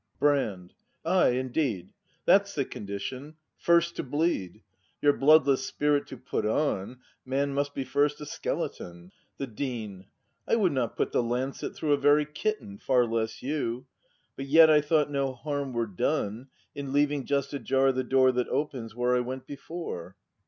[0.19, 0.73] Brand.
[1.05, 1.93] Ay, indeed.
[2.25, 3.35] That's the condition!
[3.59, 4.63] First to bleed!
[4.99, 9.11] Your bloodless spirit to put on Man must be first a skeleton!
[9.37, 10.07] The Dean.
[10.47, 13.85] I would not put the lancet through A very kitten— far less you;
[14.35, 18.47] But yet I thought no harm were done In leaving just ajar the door That
[18.49, 20.15] opens, where I went before.